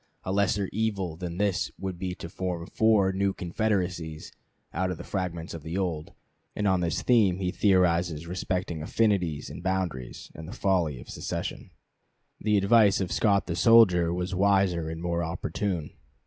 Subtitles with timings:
[0.23, 4.31] A lesser evil than this would be to form four new confederacies
[4.73, 6.13] out of the fragments of the old.
[6.55, 11.59] And on this theme he theorizes respecting affinities and boundaries and the folly of secession.
[11.59, 11.59] "Mr.
[11.59, 12.49] Buchanan's Administration," Appendix, p.
[12.49, 12.49] 289.
[12.49, 15.91] The advice of Scott the soldier was wiser and more opportune.